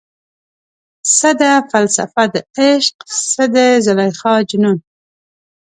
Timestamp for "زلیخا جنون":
3.85-4.77